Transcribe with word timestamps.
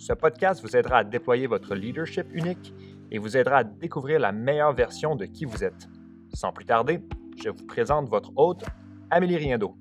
ce 0.00 0.14
podcast 0.14 0.62
vous 0.62 0.76
aidera 0.76 0.98
à 0.98 1.04
déployer 1.04 1.46
votre 1.46 1.74
leadership 1.74 2.26
unique 2.32 2.72
et 3.10 3.18
vous 3.18 3.36
aidera 3.36 3.58
à 3.58 3.64
découvrir 3.64 4.18
la 4.18 4.32
meilleure 4.32 4.72
version 4.72 5.14
de 5.14 5.26
qui 5.26 5.44
vous 5.44 5.62
êtes. 5.62 5.88
Sans 6.32 6.52
plus 6.52 6.64
tarder, 6.64 7.00
je 7.44 7.50
vous 7.50 7.66
présente 7.66 8.08
votre 8.08 8.32
hôte, 8.36 8.64
Amélie 9.10 9.36
Riendo. 9.36 9.76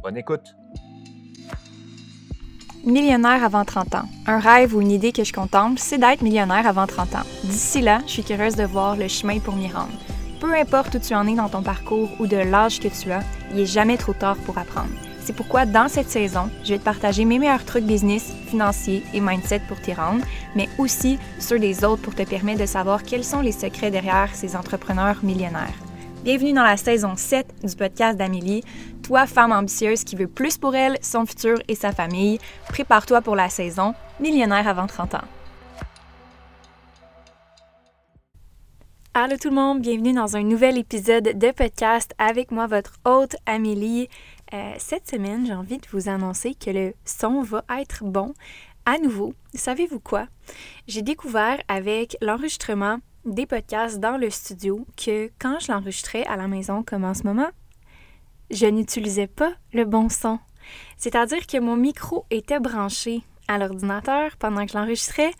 Bonne 0.00 0.16
écoute! 0.16 0.54
Millionnaire 2.84 3.42
avant 3.42 3.64
30 3.64 3.94
ans. 3.96 4.08
Un 4.26 4.38
rêve 4.38 4.76
ou 4.76 4.80
une 4.80 4.92
idée 4.92 5.10
que 5.10 5.24
je 5.24 5.32
contemple, 5.32 5.78
c'est 5.78 5.98
d'être 5.98 6.22
millionnaire 6.22 6.68
avant 6.68 6.86
30 6.86 7.14
ans. 7.16 7.26
D'ici 7.42 7.80
là, 7.80 7.98
je 8.06 8.12
suis 8.12 8.22
curieuse 8.22 8.54
de 8.54 8.64
voir 8.64 8.96
le 8.96 9.08
chemin 9.08 9.40
pour 9.40 9.56
m'y 9.56 9.72
rendre. 9.72 9.98
Peu 10.38 10.54
importe 10.54 10.94
où 10.94 10.98
tu 11.00 11.14
en 11.14 11.26
es 11.26 11.34
dans 11.34 11.48
ton 11.48 11.62
parcours 11.62 12.10
ou 12.20 12.28
de 12.28 12.36
l'âge 12.36 12.78
que 12.78 12.88
tu 12.88 13.10
as, 13.10 13.22
il 13.50 13.56
n'est 13.56 13.66
jamais 13.66 13.96
trop 13.96 14.12
tard 14.12 14.36
pour 14.44 14.56
apprendre. 14.56 14.92
C'est 15.24 15.32
pourquoi 15.32 15.64
dans 15.64 15.88
cette 15.88 16.10
saison, 16.10 16.50
je 16.62 16.74
vais 16.74 16.78
te 16.78 16.84
partager 16.84 17.24
mes 17.24 17.38
meilleurs 17.38 17.64
trucs 17.64 17.86
business, 17.86 18.30
financiers 18.46 19.02
et 19.14 19.20
mindset 19.20 19.62
pour 19.66 19.80
t'y 19.80 19.94
rendre, 19.94 20.22
mais 20.54 20.68
aussi 20.76 21.18
ceux 21.38 21.58
des 21.58 21.82
autres 21.82 22.02
pour 22.02 22.14
te 22.14 22.24
permettre 22.24 22.60
de 22.60 22.66
savoir 22.66 23.02
quels 23.02 23.24
sont 23.24 23.40
les 23.40 23.50
secrets 23.52 23.90
derrière 23.90 24.28
ces 24.34 24.54
entrepreneurs 24.54 25.16
millionnaires. 25.22 25.72
Bienvenue 26.24 26.52
dans 26.52 26.62
la 26.62 26.76
saison 26.76 27.14
7 27.16 27.46
du 27.64 27.74
podcast 27.74 28.18
d'Amélie. 28.18 28.64
Toi, 29.02 29.26
femme 29.26 29.52
ambitieuse 29.52 30.04
qui 30.04 30.14
veut 30.14 30.28
plus 30.28 30.58
pour 30.58 30.74
elle, 30.76 30.98
son 31.00 31.24
futur 31.24 31.56
et 31.68 31.74
sa 31.74 31.92
famille, 31.92 32.38
prépare-toi 32.68 33.22
pour 33.22 33.34
la 33.34 33.48
saison 33.48 33.94
Millionnaire 34.20 34.68
avant 34.68 34.86
30 34.86 35.14
ans. 35.14 35.24
Allô 39.16 39.36
tout 39.36 39.50
le 39.50 39.54
monde, 39.54 39.80
bienvenue 39.80 40.12
dans 40.12 40.36
un 40.36 40.42
nouvel 40.42 40.76
épisode 40.76 41.38
de 41.38 41.50
podcast 41.52 42.12
avec 42.18 42.50
moi, 42.50 42.66
votre 42.66 42.94
hôte 43.04 43.36
Amélie. 43.46 44.08
Euh, 44.54 44.74
cette 44.78 45.08
semaine, 45.08 45.46
j'ai 45.46 45.54
envie 45.54 45.78
de 45.78 45.86
vous 45.90 46.08
annoncer 46.08 46.54
que 46.54 46.70
le 46.70 46.94
son 47.04 47.42
va 47.42 47.64
être 47.80 48.04
bon 48.04 48.34
à 48.86 48.98
nouveau. 48.98 49.34
Savez-vous 49.52 49.98
quoi? 49.98 50.28
J'ai 50.86 51.02
découvert 51.02 51.58
avec 51.66 52.16
l'enregistrement 52.20 52.98
des 53.24 53.46
podcasts 53.46 53.98
dans 53.98 54.16
le 54.16 54.30
studio 54.30 54.86
que 54.96 55.30
quand 55.40 55.58
je 55.58 55.72
l'enregistrais 55.72 56.24
à 56.26 56.36
la 56.36 56.46
maison 56.46 56.84
comme 56.84 57.04
en 57.04 57.14
ce 57.14 57.24
moment, 57.24 57.48
je 58.50 58.66
n'utilisais 58.66 59.26
pas 59.26 59.52
le 59.72 59.84
bon 59.84 60.08
son. 60.08 60.38
C'est-à-dire 60.98 61.46
que 61.48 61.58
mon 61.58 61.76
micro 61.76 62.24
était 62.30 62.60
branché 62.60 63.22
à 63.48 63.58
l'ordinateur 63.58 64.36
pendant 64.36 64.64
que 64.64 64.72
je 64.72 64.78
l'enregistrais, 64.78 65.32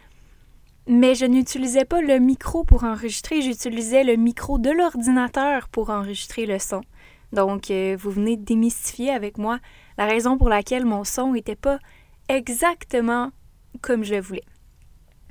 mais 0.89 1.15
je 1.15 1.25
n'utilisais 1.25 1.85
pas 1.85 2.01
le 2.01 2.19
micro 2.19 2.65
pour 2.65 2.83
enregistrer, 2.83 3.43
j'utilisais 3.43 4.03
le 4.03 4.17
micro 4.17 4.59
de 4.59 4.71
l'ordinateur 4.71 5.69
pour 5.69 5.91
enregistrer 5.91 6.47
le 6.47 6.59
son. 6.59 6.83
Donc, 7.33 7.71
euh, 7.71 7.97
vous 7.99 8.11
venez 8.11 8.37
de 8.37 8.45
démystifier 8.45 9.11
avec 9.11 9.39
moi 9.39 9.59
la 9.99 10.07
raison 10.07 10.39
pour 10.39 10.49
laquelle 10.49 10.85
mon 10.85 11.05
son 11.05 11.33
n'était 11.33 11.57
pas 11.57 11.79
exactement 12.29 13.31
comme 13.81 14.05
je 14.05 14.15
le 14.15 14.21
voulais. 14.21 14.45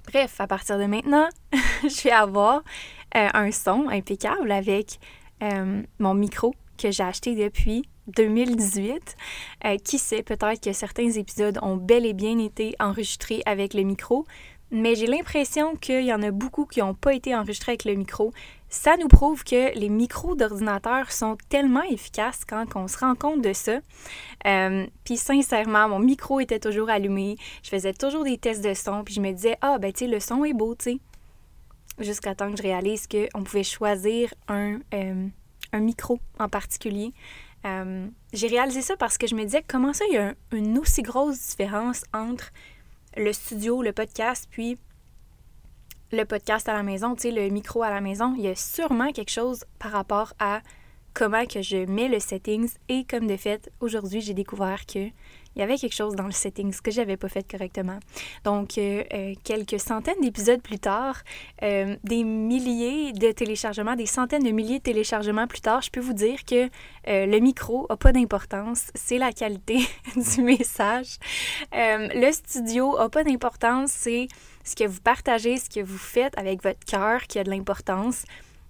Bref, 0.08 0.40
à 0.40 0.48
partir 0.48 0.78
de 0.78 0.86
maintenant, 0.86 1.30
je 1.84 2.03
vais 2.03 2.12
avoir 2.12 2.64
euh, 3.16 3.30
un 3.34 3.52
son 3.52 3.88
impeccable 3.90 4.52
avec 4.52 5.00
euh, 5.42 5.82
mon 6.00 6.14
micro 6.14 6.53
que 6.78 6.92
j'ai 6.92 7.03
acheté 7.03 7.36
depuis 7.36 7.84
2018. 8.08 9.16
qui 9.86 9.98
sait, 9.98 10.24
peut-être 10.24 10.62
que 10.62 10.74
certains 10.74 11.09
épisodes 11.12 11.58
ont 11.62 11.78
bel 11.78 12.06
et 12.06 12.12
bien 12.12 12.38
été 12.38 12.76
enregistrés 12.80 13.42
avec 13.46 13.74
le 13.74 13.84
micro, 13.84 14.26
mais 14.74 14.96
j'ai 14.96 15.06
l'impression 15.06 15.76
qu'il 15.76 16.03
y 16.03 16.14
en 16.14 16.24
a 16.24 16.32
beaucoup 16.32 16.66
qui 16.66 16.80
n'ont 16.80 16.96
pas 16.96 17.14
été 17.14 17.36
enregistrés 17.36 17.74
avec 17.74 17.86
le 17.86 17.94
micro. 17.94 18.34
Ça 18.73 18.97
nous 18.97 19.07
prouve 19.07 19.44
que 19.44 19.78
les 19.78 19.88
micros 19.88 20.34
d'ordinateur 20.34 21.11
sont 21.11 21.38
tellement 21.47 21.84
efficaces 21.84 22.41
quand 22.44 22.75
on 22.75 22.88
se 22.88 22.97
rend 22.97 23.13
compte 23.13 23.44
de 23.44 23.53
ça. 23.53 23.78
Euh, 24.47 24.88
puis 25.03 25.16
sincèrement, 25.16 25.88
mon 25.88 26.00
micro 26.00 26.39
était 26.39 26.59
toujours 26.59 26.89
allumé. 26.89 27.38
Je 27.61 27.69
faisais 27.69 27.94
toujours 27.94 28.23
des 28.23 28.39
tests 28.39 28.63
de 28.63 28.73
son. 28.73 29.03
Puis 29.03 29.13
je 29.13 29.22
me 29.22 29.31
disais, 29.31 29.59
ah, 29.61 29.78
ben 29.78 29.94
tu 29.94 30.06
sais, 30.06 30.07
le 30.07 30.19
son 30.19 30.44
est 30.44 30.53
beau, 30.53 30.73
tu 30.73 30.94
sais. 30.94 30.97
Jusqu'à 32.00 32.34
temps 32.34 32.50
que 32.50 32.57
je 32.57 32.63
réalise 32.63 33.06
qu'on 33.06 33.44
pouvait 33.44 33.63
choisir 33.63 34.34
un, 34.47 34.79
euh, 34.95 35.28
un 35.72 35.79
micro 35.79 36.19
en 36.40 36.50
particulier. 36.50 37.13
Euh, 37.66 38.07
j'ai 38.34 38.47
réalisé 38.47 38.81
ça 38.81 38.97
parce 38.97 39.19
que 39.19 39.28
je 39.28 39.35
me 39.35 39.44
disais, 39.44 39.63
comment 39.67 39.94
ça, 39.94 40.03
il 40.09 40.16
y 40.16 40.17
a 40.17 40.34
une 40.51 40.79
aussi 40.79 41.03
grosse 41.03 41.50
différence 41.50 42.05
entre 42.11 42.51
le 43.17 43.34
studio, 43.34 43.84
le 43.84 43.94
podcast, 43.94 44.47
puis 44.50 44.79
le 46.13 46.25
podcast 46.25 46.69
à 46.69 46.74
la 46.74 46.84
maison, 46.84 47.16
tu 47.16 47.24
sais, 47.24 47.31
le 47.31 47.50
micro 47.50 47.81
à 47.81 47.90
la 47.90 48.00
maison, 48.00 48.35
il 48.38 48.44
y 48.44 48.47
a 48.47 48.56
sûrement 48.56 49.12
quelque 49.12 49.31
chose 49.31 49.66
par 49.79 49.91
rapport 49.91 50.34
à 50.40 50.62
comment 51.16 51.46
que 51.46 51.62
je 51.62 51.85
mets 51.85 52.07
le 52.07 52.19
settings 52.19 52.69
et 52.88 53.03
comme 53.03 53.25
de 53.25 53.35
fait, 53.35 53.72
aujourd'hui, 53.79 54.22
j'ai 54.22 54.35
découvert 54.35 54.85
que 54.85 55.09
il 55.56 55.59
y 55.59 55.62
avait 55.62 55.78
quelque 55.78 55.94
chose 55.94 56.16
dans 56.16 56.25
le 56.25 56.31
settings 56.31 56.75
que 56.81 56.90
j'avais 56.90 57.16
pas 57.18 57.29
fait 57.29 57.47
correctement. 57.47 58.00
Donc, 58.44 58.78
euh, 58.78 59.03
euh, 59.13 59.34
quelques 59.44 59.79
centaines 59.79 60.19
d'épisodes 60.19 60.62
plus 60.62 60.79
tard, 60.79 61.22
euh, 61.62 61.96
des 62.03 62.23
milliers 62.23 63.13
de 63.13 63.31
téléchargements, 63.31 63.96
des 63.96 64.07
centaines 64.07 64.44
de 64.44 64.50
milliers 64.50 64.79
de 64.79 64.84
téléchargements 64.84 65.46
plus 65.46 65.62
tard, 65.62 65.84
je 65.84 65.91
peux 65.91 66.00
vous 66.00 66.13
dire 66.13 66.44
que 66.46 66.69
le 67.06 67.40
micro 67.40 67.85
a 67.90 67.97
pas 67.97 68.12
d'importance, 68.12 68.88
c'est 68.96 69.19
la 69.19 69.31
qualité 69.31 69.79
du 70.16 70.41
message. 70.41 71.18
le 71.72 72.31
studio 72.31 72.97
a 72.97 73.09
pas 73.09 73.23
d'importance, 73.23 73.91
c'est 73.91 74.28
ce 74.63 74.75
que 74.75 74.85
vous 74.85 75.01
partagez, 75.01 75.57
ce 75.57 75.69
que 75.69 75.81
vous 75.81 75.97
faites 75.97 76.38
avec 76.38 76.63
votre 76.63 76.79
cœur 76.85 77.24
qui 77.24 77.40
a 77.40 77.44
de 77.44 77.50
l'importance. 77.50 78.24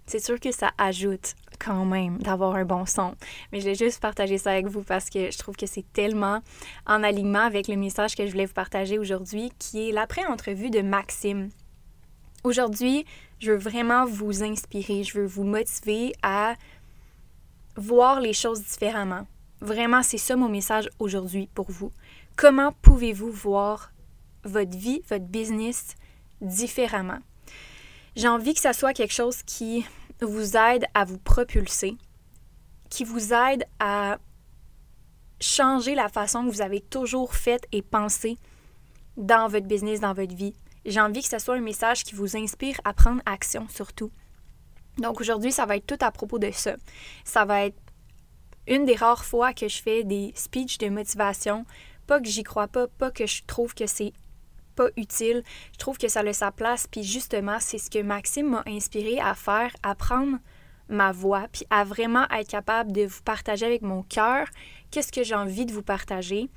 C'est 0.05 0.23
sûr 0.23 0.39
que 0.39 0.51
ça 0.51 0.71
ajoute 0.77 1.35
quand 1.63 1.85
même 1.85 2.17
d'avoir 2.17 2.55
un 2.55 2.65
bon 2.65 2.85
son. 2.85 3.15
Mais 3.51 3.61
je 3.61 3.65
vais 3.65 3.75
juste 3.75 4.01
partager 4.01 4.37
ça 4.37 4.51
avec 4.51 4.67
vous 4.67 4.83
parce 4.83 5.09
que 5.09 5.31
je 5.31 5.37
trouve 5.37 5.55
que 5.55 5.65
c'est 5.65 5.85
tellement 5.93 6.41
en 6.85 7.03
alignement 7.03 7.39
avec 7.39 7.67
le 7.67 7.77
message 7.77 8.15
que 8.15 8.25
je 8.25 8.31
voulais 8.31 8.45
vous 8.45 8.53
partager 8.53 8.99
aujourd'hui, 8.99 9.51
qui 9.59 9.89
est 9.89 9.91
l'après-entrevue 9.93 10.69
de 10.69 10.81
Maxime. 10.81 11.49
Aujourd'hui, 12.43 13.05
je 13.39 13.51
veux 13.51 13.57
vraiment 13.57 14.05
vous 14.05 14.43
inspirer, 14.43 15.03
je 15.03 15.17
veux 15.17 15.25
vous 15.25 15.45
motiver 15.45 16.11
à 16.21 16.55
voir 17.77 18.19
les 18.19 18.33
choses 18.33 18.61
différemment. 18.61 19.25
Vraiment, 19.61 20.03
c'est 20.03 20.17
ça 20.17 20.35
mon 20.35 20.49
message 20.49 20.89
aujourd'hui 20.99 21.47
pour 21.55 21.71
vous. 21.71 21.93
Comment 22.35 22.73
pouvez-vous 22.81 23.31
voir 23.31 23.92
votre 24.43 24.77
vie, 24.77 25.01
votre 25.09 25.25
business 25.25 25.95
différemment? 26.41 27.19
J'ai 28.15 28.27
envie 28.27 28.53
que 28.53 28.59
ça 28.59 28.73
soit 28.73 28.93
quelque 28.93 29.13
chose 29.13 29.41
qui 29.43 29.85
vous 30.21 30.55
aide 30.55 30.85
à 30.93 31.05
vous 31.05 31.17
propulser, 31.17 31.97
qui 32.89 33.03
vous 33.03 33.33
aide 33.33 33.65
à 33.79 34.17
changer 35.39 35.95
la 35.95 36.09
façon 36.09 36.45
que 36.45 36.51
vous 36.51 36.61
avez 36.61 36.79
toujours 36.79 37.33
fait 37.33 37.67
et 37.71 37.81
pensé 37.81 38.37
dans 39.17 39.47
votre 39.47 39.67
business, 39.67 39.99
dans 39.99 40.13
votre 40.13 40.35
vie. 40.35 40.53
J'ai 40.85 41.01
envie 41.01 41.21
que 41.21 41.29
ce 41.29 41.39
soit 41.39 41.55
un 41.55 41.61
message 41.61 42.03
qui 42.03 42.15
vous 42.15 42.37
inspire 42.37 42.79
à 42.83 42.93
prendre 42.93 43.21
action 43.25 43.67
surtout. 43.69 44.11
Donc 44.97 45.21
aujourd'hui, 45.21 45.51
ça 45.51 45.65
va 45.65 45.77
être 45.77 45.87
tout 45.87 46.05
à 46.05 46.11
propos 46.11 46.39
de 46.39 46.51
ça. 46.51 46.75
Ça 47.23 47.45
va 47.45 47.65
être 47.65 47.77
une 48.67 48.85
des 48.85 48.95
rares 48.95 49.25
fois 49.25 49.53
que 49.53 49.67
je 49.67 49.81
fais 49.81 50.03
des 50.03 50.31
speeches 50.35 50.77
de 50.77 50.89
motivation. 50.89 51.65
Pas 52.05 52.19
que 52.19 52.27
j'y 52.27 52.43
crois 52.43 52.67
pas, 52.67 52.87
pas 52.87 53.11
que 53.11 53.25
je 53.25 53.43
trouve 53.43 53.73
que 53.73 53.87
c'est 53.87 54.13
pas 54.75 54.87
utile. 54.97 55.43
Je 55.73 55.77
trouve 55.77 55.97
que 55.97 56.07
ça 56.07 56.21
a 56.21 56.33
sa 56.33 56.51
place. 56.51 56.87
Puis 56.87 57.03
justement, 57.03 57.57
c'est 57.59 57.77
ce 57.77 57.89
que 57.89 58.01
Maxime 58.01 58.49
m'a 58.49 58.63
inspiré 58.67 59.19
à 59.19 59.35
faire, 59.35 59.71
à 59.83 59.95
prendre 59.95 60.37
ma 60.89 61.11
voix, 61.11 61.47
puis 61.51 61.65
à 61.69 61.83
vraiment 61.83 62.25
être 62.29 62.49
capable 62.49 62.91
de 62.91 63.05
vous 63.05 63.21
partager 63.23 63.65
avec 63.65 63.81
mon 63.81 64.03
cœur 64.03 64.47
qu'est-ce 64.91 65.11
que 65.11 65.23
j'ai 65.23 65.35
envie 65.35 65.65
de 65.65 65.73
vous 65.73 65.81
partager. 65.81 66.49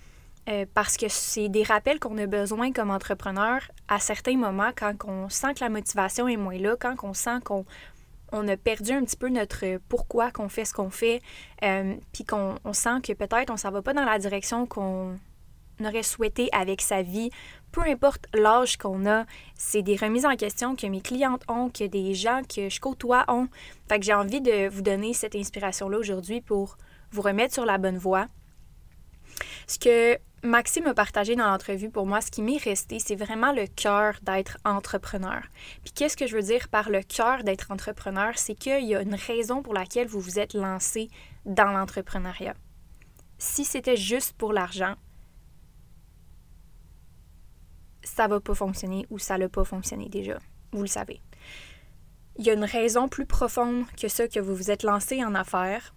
Euh, 0.48 0.64
parce 0.74 0.96
que 0.96 1.06
c'est 1.08 1.48
des 1.48 1.64
rappels 1.64 1.98
qu'on 1.98 2.16
a 2.18 2.26
besoin 2.26 2.70
comme 2.70 2.92
entrepreneur 2.92 3.60
à 3.88 3.98
certains 3.98 4.36
moments 4.36 4.70
quand 4.76 4.94
on 5.04 5.28
sent 5.28 5.54
que 5.54 5.60
la 5.60 5.68
motivation 5.68 6.28
est 6.28 6.36
moins 6.36 6.56
là, 6.56 6.76
quand 6.78 6.94
on 7.02 7.14
sent 7.14 7.40
qu'on 7.44 7.64
on 8.32 8.46
a 8.46 8.56
perdu 8.56 8.92
un 8.92 9.04
petit 9.04 9.16
peu 9.16 9.28
notre 9.28 9.78
pourquoi 9.88 10.30
qu'on 10.30 10.48
fait 10.48 10.64
ce 10.64 10.72
qu'on 10.72 10.90
fait, 10.90 11.20
euh, 11.64 11.94
puis 12.12 12.24
qu'on 12.24 12.58
sent 12.72 13.00
que 13.02 13.12
peut-être 13.12 13.50
on 13.50 13.56
s'en 13.56 13.70
va 13.70 13.82
pas 13.82 13.92
dans 13.92 14.04
la 14.04 14.18
direction 14.18 14.66
qu'on 14.66 15.18
aurait 15.80 16.02
souhaité 16.02 16.48
avec 16.52 16.80
sa 16.80 17.02
vie, 17.02 17.30
peu 17.76 17.82
importe 17.82 18.26
l'âge 18.32 18.78
qu'on 18.78 19.05
a, 19.05 19.26
c'est 19.55 19.82
des 19.82 19.96
remises 19.96 20.25
en 20.25 20.34
question 20.34 20.76
que 20.76 20.87
mes 20.87 21.02
clientes 21.02 21.44
ont, 21.46 21.69
que 21.69 21.84
des 21.84 22.14
gens 22.14 22.40
que 22.43 22.70
je 22.70 22.81
côtoie 22.81 23.26
ont. 23.28 23.49
Fait 23.87 23.99
que 23.99 24.06
j'ai 24.06 24.14
envie 24.14 24.40
de 24.40 24.67
vous 24.70 24.81
donner 24.81 25.12
cette 25.12 25.34
inspiration-là 25.34 25.99
aujourd'hui 25.99 26.40
pour 26.40 26.78
vous 27.11 27.20
remettre 27.20 27.52
sur 27.52 27.67
la 27.67 27.76
bonne 27.76 27.99
voie. 27.99 28.28
Ce 29.67 29.78
que 29.78 30.19
Maxime 30.43 30.87
a 30.87 30.94
partagé 30.94 31.37
dans 31.37 31.50
l'entrevue 31.50 31.90
pour 31.90 32.06
moi, 32.06 32.23
ce 32.23 32.31
qui 32.31 32.40
m'est 32.40 32.56
resté, 32.56 32.99
c'est 32.99 33.14
vraiment 33.14 33.52
le 33.52 33.67
cœur 33.67 34.14
d'être 34.23 34.56
entrepreneur. 34.64 35.43
Puis 35.84 35.93
qu'est-ce 35.93 36.17
que 36.17 36.26
je 36.26 36.34
veux 36.34 36.44
dire 36.44 36.69
par 36.70 36.88
le 36.88 37.02
cœur 37.02 37.44
d'être 37.44 37.70
entrepreneur? 37.70 38.32
C'est 38.37 38.55
qu'il 38.55 38.87
y 38.87 38.94
a 38.94 39.02
une 39.02 39.17
raison 39.17 39.61
pour 39.61 39.75
laquelle 39.75 40.06
vous 40.06 40.20
vous 40.20 40.38
êtes 40.38 40.55
lancé 40.55 41.11
dans 41.44 41.73
l'entrepreneuriat. 41.73 42.55
Si 43.37 43.67
c'était 43.67 43.99
juste 43.99 44.32
pour 44.32 44.55
l'argent, 44.55 44.94
ça 48.06 48.29
va 48.29 48.41
pas 48.41 48.55
fonctionner 48.55 49.06
ou 49.11 49.19
ça 49.19 49.37
n'a 49.37 49.49
pas 49.49 49.64
fonctionné 49.64 50.08
déjà. 50.08 50.38
Vous 50.73 50.82
le 50.82 50.87
savez. 50.87 51.20
Il 52.37 52.47
y 52.47 52.50
a 52.50 52.55
une 52.55 52.64
raison 52.64 53.08
plus 53.08 53.26
profonde 53.26 53.85
que 54.00 54.08
ça 54.08 54.29
que 54.29 54.41
vous 54.41 54.55
vous 54.55 54.70
êtes 54.70 54.82
lancé 54.82 55.25
en 55.25 55.35
affaires, 55.35 55.94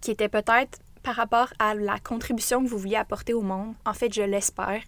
qui 0.00 0.10
était 0.10 0.28
peut-être 0.28 0.80
par 1.02 1.14
rapport 1.14 1.52
à 1.58 1.74
la 1.74 1.98
contribution 1.98 2.62
que 2.62 2.68
vous 2.68 2.78
vouliez 2.78 2.96
apporter 2.96 3.32
au 3.32 3.42
monde. 3.42 3.74
En 3.86 3.94
fait, 3.94 4.12
je 4.12 4.22
l'espère. 4.22 4.82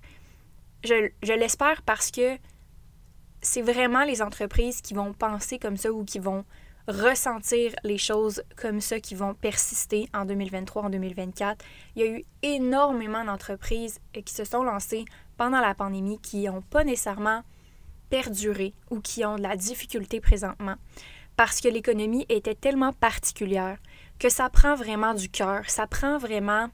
Je, 0.85 1.11
je 1.23 1.33
l'espère 1.33 1.83
parce 1.83 2.11
que 2.11 2.37
c'est 3.41 3.63
vraiment 3.63 4.05
les 4.05 4.21
entreprises 4.21 4.83
qui 4.83 4.95
vont 4.95 5.13
penser 5.13 5.59
comme 5.59 5.77
ça 5.77 5.93
ou 5.93 6.05
qui 6.05 6.19
vont 6.19 6.45
ressentir 6.89 7.73
les 7.85 7.99
choses 7.99 8.43
comme 8.57 8.81
ça 8.81 9.01
qui 9.01 9.15
vont 9.15 9.35
persister 9.35 10.09
en 10.15 10.25
2023, 10.25 10.85
en 10.85 10.91
2024. 10.91 11.65
Il 11.97 12.03
y 12.03 12.05
a 12.05 12.11
eu 12.11 12.25
énormément 12.43 13.25
d'entreprises 13.25 14.01
qui 14.25 14.35
se 14.35 14.45
sont 14.45 14.63
lancées 14.63 15.05
pendant 15.37 15.61
la 15.61 15.75
pandémie 15.75 16.19
qui 16.21 16.45
n'ont 16.45 16.63
pas 16.63 16.85
nécessairement 16.85 17.43
perduré 18.11 18.75
ou 18.91 19.01
qui 19.01 19.25
ont 19.25 19.37
de 19.37 19.43
la 19.43 19.57
difficulté 19.57 20.21
présentement 20.21 20.77
parce 21.37 21.61
que 21.61 21.69
l'économie 21.69 22.27
était 22.29 22.55
tellement 22.55 22.93
particulière 22.93 23.79
que 24.19 24.29
ça 24.29 24.51
prend 24.51 24.75
vraiment 24.75 25.15
du 25.15 25.29
cœur, 25.29 25.69
ça 25.69 25.87
prend 25.87 26.19
vraiment 26.19 26.69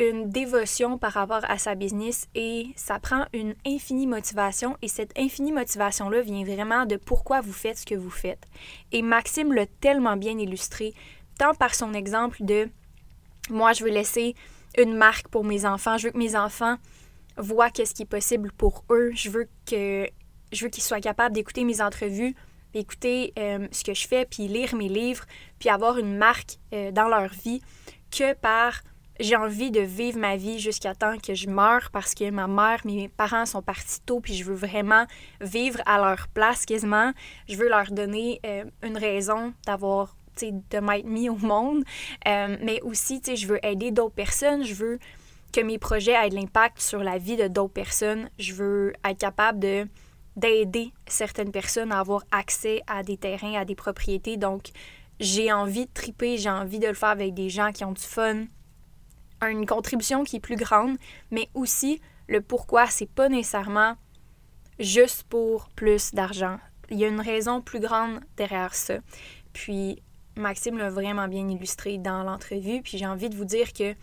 une 0.00 0.30
dévotion 0.30 0.96
par 0.96 1.12
rapport 1.12 1.42
à 1.48 1.58
sa 1.58 1.74
business 1.74 2.26
et 2.34 2.68
ça 2.74 2.98
prend 2.98 3.26
une 3.34 3.54
infinie 3.66 4.06
motivation 4.06 4.76
et 4.80 4.88
cette 4.88 5.16
infinie 5.18 5.52
motivation-là 5.52 6.22
vient 6.22 6.42
vraiment 6.42 6.86
de 6.86 6.96
pourquoi 6.96 7.42
vous 7.42 7.52
faites 7.52 7.78
ce 7.78 7.86
que 7.86 7.94
vous 7.94 8.10
faites. 8.10 8.46
Et 8.92 9.02
Maxime 9.02 9.52
l'a 9.52 9.66
tellement 9.66 10.16
bien 10.16 10.38
illustré, 10.38 10.94
tant 11.38 11.54
par 11.54 11.74
son 11.74 11.92
exemple 11.92 12.38
de 12.40 12.68
moi 13.50 13.72
je 13.74 13.84
veux 13.84 13.90
laisser 13.90 14.34
une 14.78 14.94
marque 14.94 15.28
pour 15.28 15.44
mes 15.44 15.66
enfants, 15.66 15.98
je 15.98 16.06
veux 16.06 16.12
que 16.12 16.18
mes 16.18 16.34
enfants 16.34 16.76
voient 17.36 17.70
qu'est-ce 17.70 17.94
qui 17.94 18.02
est 18.02 18.06
possible 18.06 18.52
pour 18.52 18.84
eux, 18.90 19.10
je 19.14 19.28
veux 19.28 19.48
que 19.66 20.08
je 20.52 20.64
veux 20.64 20.70
qu'ils 20.70 20.82
soient 20.82 21.00
capables 21.00 21.34
d'écouter 21.34 21.64
mes 21.64 21.80
entrevues, 21.82 22.34
d'écouter 22.72 23.32
euh, 23.38 23.68
ce 23.70 23.84
que 23.84 23.94
je 23.94 24.08
fais, 24.08 24.24
puis 24.24 24.48
lire 24.48 24.74
mes 24.74 24.88
livres, 24.88 25.24
puis 25.58 25.68
avoir 25.68 25.98
une 25.98 26.16
marque 26.16 26.58
euh, 26.72 26.90
dans 26.90 27.08
leur 27.08 27.28
vie 27.28 27.60
que 28.10 28.34
par 28.34 28.82
j'ai 29.20 29.36
envie 29.36 29.70
de 29.70 29.80
vivre 29.80 30.18
ma 30.18 30.36
vie 30.36 30.58
jusqu'à 30.58 30.94
temps 30.94 31.16
que 31.18 31.34
je 31.34 31.48
meure 31.48 31.90
parce 31.92 32.14
que 32.14 32.30
ma 32.30 32.46
mère, 32.46 32.80
mes 32.84 33.08
parents 33.08 33.46
sont 33.46 33.62
partis 33.62 34.00
tôt, 34.00 34.20
puis 34.20 34.34
je 34.34 34.44
veux 34.44 34.54
vraiment 34.54 35.06
vivre 35.40 35.80
à 35.86 35.98
leur 35.98 36.26
place 36.28 36.64
quasiment. 36.64 37.12
Je 37.46 37.56
veux 37.56 37.68
leur 37.68 37.92
donner 37.92 38.40
euh, 38.46 38.64
une 38.82 38.96
raison 38.96 39.52
d'avoir, 39.66 40.16
tu 40.36 40.46
sais, 40.46 40.54
de 40.70 40.78
m'être 40.78 41.06
mis 41.06 41.28
au 41.28 41.36
monde. 41.36 41.84
Euh, 42.26 42.56
mais 42.62 42.80
aussi, 42.80 43.20
tu 43.20 43.32
sais, 43.32 43.36
je 43.36 43.46
veux 43.46 43.64
aider 43.64 43.90
d'autres 43.90 44.14
personnes. 44.14 44.64
Je 44.64 44.74
veux 44.74 44.98
que 45.52 45.60
mes 45.60 45.78
projets 45.78 46.12
aient 46.12 46.30
de 46.30 46.36
l'impact 46.36 46.80
sur 46.80 47.02
la 47.02 47.18
vie 47.18 47.36
de 47.36 47.48
d'autres 47.48 47.74
personnes. 47.74 48.30
Je 48.38 48.54
veux 48.54 48.92
être 49.04 49.18
capable 49.18 49.60
de 49.60 49.86
d'aider 50.36 50.92
certaines 51.06 51.50
personnes 51.50 51.92
à 51.92 51.98
avoir 51.98 52.22
accès 52.30 52.82
à 52.86 53.02
des 53.02 53.16
terrains, 53.16 53.54
à 53.54 53.64
des 53.64 53.74
propriétés. 53.74 54.36
Donc, 54.36 54.68
j'ai 55.18 55.52
envie 55.52 55.84
de 55.86 55.90
triper, 55.92 56.38
j'ai 56.38 56.48
envie 56.48 56.78
de 56.78 56.86
le 56.86 56.94
faire 56.94 57.10
avec 57.10 57.34
des 57.34 57.50
gens 57.50 57.72
qui 57.72 57.84
ont 57.84 57.92
du 57.92 58.00
fun, 58.00 58.44
une 59.48 59.66
contribution 59.66 60.24
qui 60.24 60.36
est 60.36 60.40
plus 60.40 60.56
grande, 60.56 60.96
mais 61.30 61.48
aussi 61.54 62.00
le 62.28 62.40
pourquoi, 62.40 62.86
c'est 62.86 63.10
pas 63.10 63.28
nécessairement 63.28 63.96
juste 64.78 65.24
pour 65.24 65.68
plus 65.70 66.12
d'argent. 66.12 66.58
Il 66.90 66.98
y 66.98 67.04
a 67.04 67.08
une 67.08 67.20
raison 67.20 67.60
plus 67.60 67.80
grande 67.80 68.20
derrière 68.36 68.74
ça. 68.74 68.98
Puis 69.52 70.02
Maxime 70.36 70.78
l'a 70.78 70.90
vraiment 70.90 71.28
bien 71.28 71.48
illustré 71.48 71.98
dans 71.98 72.22
l'entrevue, 72.22 72.82
puis 72.82 72.98
j'ai 72.98 73.06
envie 73.06 73.28
de 73.28 73.36
vous 73.36 73.44
dire 73.44 73.72
que 73.72 73.94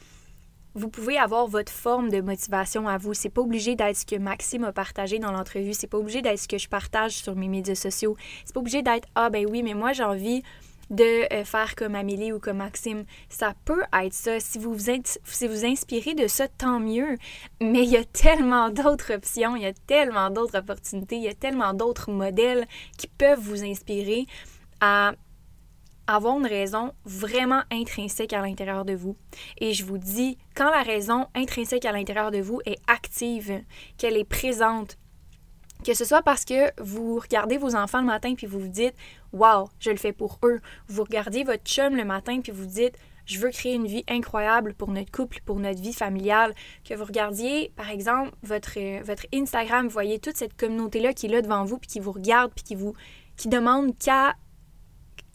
vous 0.75 0.89
pouvez 0.89 1.18
avoir 1.18 1.48
votre 1.48 1.72
forme 1.72 2.10
de 2.10 2.22
motivation 2.22 2.88
à 2.88 2.98
vous. 2.98 3.13
C'est 3.13 3.30
pas 3.30 3.42
obligé 3.42 3.75
d'être 3.75 3.98
ce 3.98 4.06
que 4.06 4.16
Maxime 4.16 4.63
a 4.63 4.72
partagé 4.72 5.18
dans 5.18 5.31
l'entrevue, 5.31 5.74
c'est 5.74 5.88
pas 5.88 5.98
obligé 5.98 6.22
d'être 6.22 6.38
ce 6.38 6.48
que 6.48 6.60
je 6.60 6.69
partage 6.69 7.13
sur 7.13 7.36
mes 7.36 7.48
médias 7.48 7.75
sociaux. 7.75 8.16
C'est 8.45 8.54
pas 8.54 8.60
obligé 8.60 8.83
d'être 8.83 9.07
ah 9.16 9.30
ben 9.30 9.45
oui, 9.50 9.63
mais 9.63 9.74
moi 9.74 9.94
j'ai 9.94 10.04
envie 10.04 10.44
de 10.89 11.34
euh, 11.34 11.44
faire 11.44 11.75
comme 11.75 11.95
Amélie 11.95 12.31
ou 12.31 12.39
comme 12.39 12.57
Maxime. 12.57 13.06
Ça 13.30 13.54
peut 13.66 13.84
être 13.94 14.13
ça. 14.13 14.39
Si 14.39 14.57
vous 14.57 14.74
vous, 14.74 14.92
si 15.24 15.48
vous 15.48 15.66
inspirez 15.66 16.13
de 16.13 16.28
ça, 16.28 16.48
tant 16.48 16.80
mieux. 16.80 17.18
Mais 17.62 17.84
il 17.84 17.89
y 17.89 17.98
a 17.98 18.06
tellement 18.06 18.69
d'autres 18.69 19.13
options, 19.13 19.56
il 19.56 19.63
y 19.63 19.68
a 19.68 19.74
tellement 19.74 20.30
d'autres 20.30 20.57
opportunités, 20.57 21.18
il 21.18 21.24
y 21.24 21.30
a 21.30 21.34
tellement 21.34 21.74
d'autres 21.74 22.12
modèles 22.12 22.66
qui 22.98 23.07
peuvent 23.07 23.39
vous 23.39 23.63
inspirer 23.63 24.25
à 24.80 25.13
avoir 26.07 26.39
une 26.39 26.48
raison 26.48 26.94
vraiment 27.04 27.62
intrinsèque 27.72 28.33
à 28.33 28.42
l'intérieur 28.42 28.86
de 28.86 28.94
vous. 28.94 29.18
Et 29.57 29.74
je 29.74 29.83
vous 29.83 29.98
dis, 29.98 30.38
quand 30.56 30.72
la 30.72 30.81
raison 30.81 31.28
intrinsèque 31.36 31.86
à 31.86 31.92
l'intérieur 31.92 32.31
de 32.31 32.40
vous 32.40 32.62
est 32.66 32.80
active, 32.88 33.62
qu'elle 33.98 34.18
est 34.18 34.28
présente, 34.28 34.98
que 35.83 35.94
ce 35.94 36.06
soit 36.06 36.21
parce 36.21 36.45
que 36.45 36.71
vous 36.81 37.19
regardez 37.19 37.57
vos 37.57 37.75
enfants 37.75 38.01
le 38.01 38.07
matin 38.07 38.33
puis 38.35 38.47
vous 38.47 38.59
vous 38.59 38.68
dites 38.68 38.95
Wow, 39.33 39.69
je 39.79 39.91
le 39.91 39.97
fais 39.97 40.13
pour 40.13 40.39
eux. 40.44 40.59
Vous 40.88 41.03
regardez 41.03 41.44
votre 41.44 41.63
chum 41.63 41.95
le 41.95 42.06
matin 42.06 42.41
puis 42.41 42.51
vous 42.51 42.65
dites 42.65 42.97
Je 43.25 43.39
veux 43.39 43.50
créer 43.50 43.75
une 43.75 43.88
vie 43.88 44.03
incroyable 44.09 44.74
pour 44.74 44.89
notre 44.89 45.12
couple, 45.12 45.39
pour 45.45 45.59
notre 45.59 45.81
vie 45.81 45.94
familiale. 45.94 46.53
Que 46.83 46.94
vous 46.94 47.06
regardiez, 47.06 47.71
par 47.75 47.89
exemple, 47.89 48.31
votre, 48.44 49.03
votre 49.03 49.25
Instagram, 49.33 49.85
vous 49.85 49.94
voyez 49.94 50.19
toute 50.19 50.38
cette 50.38 50.57
communauté-là 50.57 51.13
qui 51.13 51.27
est 51.27 51.29
là 51.29 51.41
devant 51.41 51.63
vous 51.63 51.77
puis 51.77 51.88
qui 51.88 52.00
vous 52.00 52.12
regarde 52.12 52.51
puis 52.53 52.63
qui 52.63 52.75
vous 52.75 52.94
qui 53.35 53.50
demande 53.50 53.97
qu'à 53.97 54.35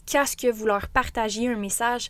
qu'à 0.05 0.25
ce 0.25 0.35
que 0.35 0.51
vous 0.51 0.65
leur 0.65 0.89
partagiez 0.89 1.49
un 1.49 1.55
message. 1.55 2.09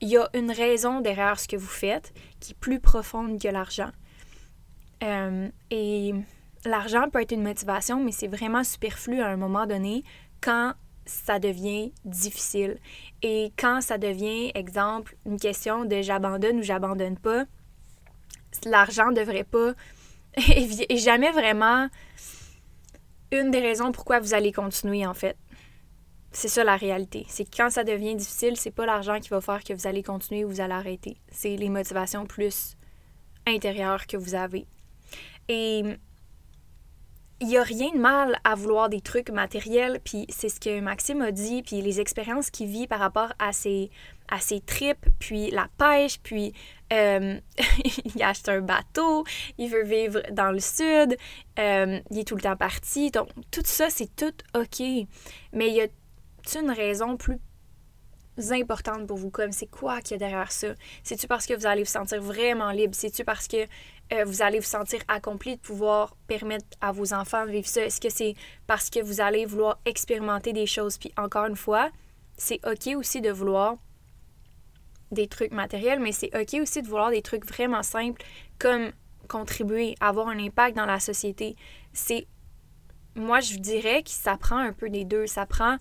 Il 0.00 0.08
y 0.08 0.16
a 0.16 0.28
une 0.34 0.50
raison 0.50 1.00
derrière 1.00 1.38
ce 1.38 1.48
que 1.48 1.56
vous 1.56 1.66
faites 1.66 2.12
qui 2.40 2.52
est 2.52 2.58
plus 2.58 2.80
profonde 2.80 3.40
que 3.40 3.48
l'argent. 3.48 3.90
Euh, 5.02 5.48
et 5.70 6.14
l'argent 6.64 7.08
peut 7.10 7.20
être 7.20 7.32
une 7.32 7.42
motivation, 7.42 8.02
mais 8.02 8.12
c'est 8.12 8.28
vraiment 8.28 8.64
superflu 8.64 9.20
à 9.20 9.28
un 9.28 9.36
moment 9.36 9.66
donné 9.66 10.04
quand 10.40 10.74
ça 11.06 11.38
devient 11.38 11.92
difficile. 12.04 12.78
Et 13.22 13.52
quand 13.58 13.80
ça 13.80 13.98
devient, 13.98 14.50
exemple, 14.54 15.16
une 15.26 15.38
question 15.38 15.84
de 15.84 16.00
j'abandonne 16.02 16.58
ou 16.58 16.62
j'abandonne 16.62 17.18
pas, 17.18 17.44
l'argent 18.64 19.12
devrait 19.12 19.44
pas 19.44 19.72
et 20.36 20.96
jamais 20.96 21.30
vraiment 21.32 21.88
une 23.32 23.50
des 23.50 23.60
raisons 23.60 23.92
pourquoi 23.92 24.20
vous 24.20 24.34
allez 24.34 24.52
continuer 24.52 25.06
en 25.06 25.14
fait. 25.14 25.36
C'est 26.32 26.48
ça 26.48 26.64
la 26.64 26.76
réalité. 26.76 27.26
C'est 27.28 27.44
quand 27.44 27.70
ça 27.70 27.84
devient 27.84 28.16
difficile, 28.16 28.56
c'est 28.56 28.72
pas 28.72 28.86
l'argent 28.86 29.20
qui 29.20 29.28
va 29.28 29.40
faire 29.40 29.62
que 29.62 29.72
vous 29.72 29.86
allez 29.86 30.02
continuer 30.02 30.44
ou 30.44 30.48
vous 30.48 30.60
allez 30.60 30.72
arrêter. 30.72 31.16
C'est 31.30 31.56
les 31.56 31.68
motivations 31.68 32.26
plus 32.26 32.76
intérieures 33.46 34.06
que 34.06 34.16
vous 34.16 34.34
avez. 34.34 34.66
Et 35.48 35.84
il 37.40 37.48
n'y 37.48 37.58
a 37.58 37.62
rien 37.62 37.90
de 37.92 37.98
mal 37.98 38.38
à 38.44 38.54
vouloir 38.54 38.88
des 38.88 39.00
trucs 39.00 39.30
matériels, 39.30 40.00
puis 40.04 40.26
c'est 40.28 40.48
ce 40.48 40.60
que 40.60 40.80
Maxime 40.80 41.20
a 41.20 41.32
dit, 41.32 41.62
puis 41.62 41.82
les 41.82 42.00
expériences 42.00 42.50
qu'il 42.50 42.68
vit 42.68 42.86
par 42.86 43.00
rapport 43.00 43.32
à 43.38 43.52
ses, 43.52 43.90
à 44.28 44.38
ses 44.38 44.60
tripes, 44.60 45.06
puis 45.18 45.50
la 45.50 45.68
pêche, 45.76 46.20
puis 46.22 46.52
euh, 46.92 47.38
il 48.14 48.22
a 48.22 48.28
acheté 48.28 48.52
un 48.52 48.60
bateau, 48.60 49.24
il 49.58 49.68
veut 49.68 49.84
vivre 49.84 50.22
dans 50.32 50.52
le 50.52 50.60
sud, 50.60 51.16
euh, 51.58 52.00
il 52.10 52.18
est 52.18 52.26
tout 52.26 52.36
le 52.36 52.42
temps 52.42 52.56
parti. 52.56 53.10
Donc, 53.10 53.28
tout 53.50 53.62
ça, 53.64 53.90
c'est 53.90 54.14
tout 54.14 54.34
OK. 54.54 54.80
Mais 55.52 55.68
il 55.68 55.74
y 55.74 55.80
a 55.80 55.88
une 56.60 56.70
raison 56.70 57.16
plus 57.16 57.38
importante 58.50 59.06
pour 59.06 59.16
vous, 59.16 59.30
comme 59.30 59.52
c'est 59.52 59.66
quoi 59.66 60.00
qu'il 60.00 60.12
y 60.12 60.14
a 60.14 60.18
derrière 60.18 60.52
ça? 60.52 60.68
C'est-tu 61.02 61.26
parce 61.26 61.46
que 61.46 61.54
vous 61.54 61.66
allez 61.66 61.82
vous 61.82 61.90
sentir 61.90 62.20
vraiment 62.20 62.70
libre? 62.70 62.94
C'est-tu 62.94 63.24
parce 63.24 63.48
que 63.48 63.66
euh, 64.12 64.24
vous 64.24 64.42
allez 64.42 64.58
vous 64.58 64.64
sentir 64.64 65.00
accompli 65.08 65.56
de 65.56 65.60
pouvoir 65.60 66.16
permettre 66.26 66.66
à 66.80 66.92
vos 66.92 67.14
enfants 67.14 67.46
de 67.46 67.50
vivre 67.50 67.68
ça? 67.68 67.82
Est-ce 67.82 68.00
que 68.00 68.10
c'est 68.10 68.34
parce 68.66 68.90
que 68.90 69.00
vous 69.00 69.20
allez 69.20 69.46
vouloir 69.46 69.78
expérimenter 69.84 70.52
des 70.52 70.66
choses? 70.66 70.98
Puis 70.98 71.12
encore 71.16 71.46
une 71.46 71.56
fois, 71.56 71.90
c'est 72.36 72.60
OK 72.66 72.96
aussi 72.96 73.20
de 73.20 73.30
vouloir 73.30 73.76
des 75.10 75.28
trucs 75.28 75.52
matériels, 75.52 76.00
mais 76.00 76.12
c'est 76.12 76.30
OK 76.36 76.60
aussi 76.60 76.82
de 76.82 76.88
vouloir 76.88 77.10
des 77.10 77.22
trucs 77.22 77.46
vraiment 77.46 77.82
simples 77.82 78.22
comme 78.58 78.90
contribuer, 79.28 79.94
avoir 80.00 80.28
un 80.28 80.38
impact 80.38 80.76
dans 80.76 80.86
la 80.86 81.00
société. 81.00 81.56
C'est 81.92 82.26
moi 83.14 83.40
je 83.40 83.56
dirais 83.58 84.02
que 84.02 84.10
ça 84.10 84.36
prend 84.36 84.58
un 84.58 84.72
peu 84.72 84.90
des 84.90 85.04
deux, 85.04 85.26
ça 85.26 85.46
prend 85.46 85.78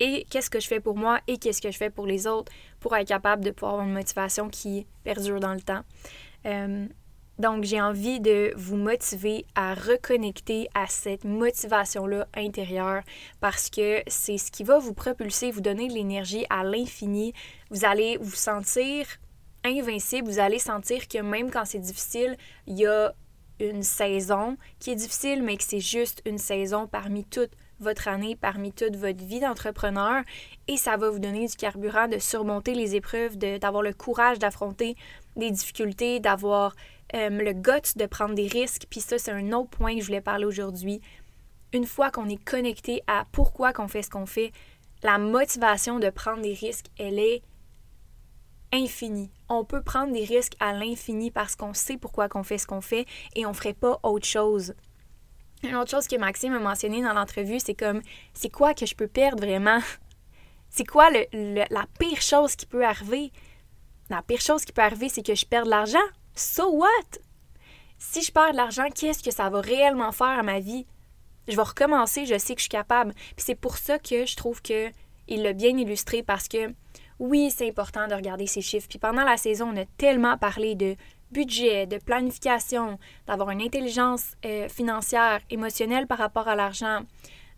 et 0.00 0.26
qu'est-ce 0.30 0.50
que 0.50 0.60
je 0.60 0.66
fais 0.66 0.80
pour 0.80 0.96
moi 0.96 1.20
et 1.26 1.38
qu'est-ce 1.38 1.62
que 1.62 1.70
je 1.70 1.76
fais 1.76 1.90
pour 1.90 2.06
les 2.06 2.26
autres 2.26 2.52
pour 2.80 2.96
être 2.96 3.08
capable 3.08 3.44
de 3.44 3.50
pouvoir 3.50 3.72
avoir 3.72 3.86
une 3.86 3.94
motivation 3.94 4.48
qui 4.48 4.86
perdure 5.04 5.40
dans 5.40 5.54
le 5.54 5.60
temps. 5.60 5.82
Euh, 6.46 6.86
donc, 7.38 7.64
j'ai 7.64 7.80
envie 7.80 8.20
de 8.20 8.52
vous 8.56 8.76
motiver 8.76 9.46
à 9.54 9.74
reconnecter 9.74 10.68
à 10.74 10.86
cette 10.86 11.24
motivation-là 11.24 12.28
intérieure 12.34 13.02
parce 13.40 13.70
que 13.70 14.02
c'est 14.06 14.38
ce 14.38 14.50
qui 14.52 14.64
va 14.64 14.78
vous 14.78 14.92
propulser, 14.92 15.50
vous 15.50 15.60
donner 15.60 15.88
de 15.88 15.94
l'énergie 15.94 16.44
à 16.50 16.62
l'infini. 16.62 17.32
Vous 17.70 17.84
allez 17.84 18.18
vous 18.20 18.34
sentir 18.34 19.06
invincible. 19.64 20.28
Vous 20.28 20.38
allez 20.38 20.58
sentir 20.58 21.08
que 21.08 21.18
même 21.18 21.50
quand 21.50 21.64
c'est 21.64 21.78
difficile, 21.78 22.36
il 22.66 22.78
y 22.78 22.86
a 22.86 23.12
une 23.60 23.82
saison 23.82 24.56
qui 24.78 24.90
est 24.90 24.96
difficile, 24.96 25.42
mais 25.42 25.56
que 25.56 25.64
c'est 25.64 25.80
juste 25.80 26.20
une 26.26 26.38
saison 26.38 26.86
parmi 26.86 27.24
toutes 27.24 27.52
votre 27.82 28.08
année, 28.08 28.36
parmi 28.36 28.72
toute 28.72 28.96
votre 28.96 29.24
vie 29.24 29.40
d'entrepreneur. 29.40 30.22
Et 30.68 30.76
ça 30.76 30.96
va 30.96 31.10
vous 31.10 31.18
donner 31.18 31.46
du 31.46 31.56
carburant 31.56 32.08
de 32.08 32.18
surmonter 32.18 32.74
les 32.74 32.94
épreuves, 32.94 33.36
d'avoir 33.36 33.82
le 33.82 33.92
courage 33.92 34.38
d'affronter 34.38 34.96
des 35.36 35.50
difficultés, 35.50 36.20
d'avoir 36.20 36.74
euh, 37.14 37.28
le 37.30 37.52
guts 37.52 37.96
de 37.96 38.06
prendre 38.06 38.34
des 38.34 38.46
risques. 38.46 38.86
Puis 38.88 39.00
ça, 39.00 39.18
c'est 39.18 39.32
un 39.32 39.52
autre 39.52 39.70
point 39.70 39.94
que 39.94 40.00
je 40.00 40.06
voulais 40.06 40.20
parler 40.20 40.44
aujourd'hui. 40.44 41.00
Une 41.72 41.86
fois 41.86 42.10
qu'on 42.10 42.28
est 42.28 42.42
connecté 42.42 43.02
à 43.06 43.26
pourquoi 43.32 43.72
qu'on 43.72 43.88
fait 43.88 44.02
ce 44.02 44.10
qu'on 44.10 44.26
fait, 44.26 44.52
la 45.02 45.18
motivation 45.18 45.98
de 45.98 46.10
prendre 46.10 46.42
des 46.42 46.54
risques, 46.54 46.86
elle 46.98 47.18
est 47.18 47.42
infinie. 48.72 49.30
On 49.48 49.64
peut 49.64 49.82
prendre 49.82 50.12
des 50.12 50.24
risques 50.24 50.54
à 50.60 50.72
l'infini 50.72 51.30
parce 51.30 51.56
qu'on 51.56 51.74
sait 51.74 51.96
pourquoi 51.96 52.28
qu'on 52.28 52.42
fait 52.42 52.58
ce 52.58 52.66
qu'on 52.66 52.80
fait 52.80 53.06
et 53.34 53.44
on 53.46 53.50
ne 53.50 53.54
ferait 53.54 53.74
pas 53.74 54.00
autre 54.02 54.26
chose. 54.26 54.74
Une 55.62 55.76
autre 55.76 55.90
chose 55.90 56.08
que 56.08 56.16
Maxime 56.16 56.54
a 56.54 56.58
mentionné 56.58 57.02
dans 57.02 57.12
l'entrevue, 57.12 57.60
c'est 57.60 57.74
comme 57.74 58.02
c'est 58.34 58.50
quoi 58.50 58.74
que 58.74 58.84
je 58.84 58.94
peux 58.94 59.06
perdre 59.06 59.44
vraiment? 59.44 59.78
C'est 60.70 60.86
quoi 60.86 61.08
la 61.10 61.86
pire 61.98 62.20
chose 62.20 62.56
qui 62.56 62.66
peut 62.66 62.84
arriver? 62.84 63.30
La 64.10 64.22
pire 64.22 64.40
chose 64.40 64.64
qui 64.64 64.72
peut 64.72 64.82
arriver, 64.82 65.08
c'est 65.08 65.24
que 65.24 65.34
je 65.34 65.46
perds 65.46 65.64
de 65.64 65.70
l'argent. 65.70 65.98
So 66.34 66.70
what? 66.70 67.20
Si 67.98 68.22
je 68.22 68.32
perds 68.32 68.52
de 68.52 68.56
l'argent, 68.56 68.88
qu'est-ce 68.94 69.22
que 69.22 69.30
ça 69.30 69.48
va 69.50 69.60
réellement 69.60 70.12
faire 70.12 70.38
à 70.38 70.42
ma 70.42 70.60
vie? 70.60 70.86
Je 71.46 71.56
vais 71.56 71.62
recommencer, 71.62 72.26
je 72.26 72.38
sais 72.38 72.54
que 72.54 72.60
je 72.60 72.64
suis 72.64 72.68
capable. 72.68 73.12
Puis 73.14 73.44
c'est 73.44 73.54
pour 73.54 73.76
ça 73.76 73.98
que 73.98 74.26
je 74.26 74.36
trouve 74.36 74.62
que 74.62 74.90
il 75.28 75.42
l'a 75.42 75.52
bien 75.52 75.76
illustré 75.76 76.22
parce 76.22 76.48
que 76.48 76.74
oui, 77.18 77.52
c'est 77.54 77.68
important 77.68 78.08
de 78.08 78.14
regarder 78.14 78.46
ces 78.46 78.62
chiffres. 78.62 78.88
Puis 78.88 78.98
pendant 78.98 79.24
la 79.24 79.36
saison, 79.36 79.70
on 79.72 79.80
a 79.80 79.84
tellement 79.96 80.36
parlé 80.36 80.74
de 80.74 80.96
budget, 81.32 81.86
de 81.86 81.98
planification, 81.98 82.98
d'avoir 83.26 83.50
une 83.50 83.62
intelligence 83.62 84.32
euh, 84.44 84.68
financière, 84.68 85.40
émotionnelle 85.50 86.06
par 86.06 86.18
rapport 86.18 86.48
à 86.48 86.54
l'argent, 86.54 87.00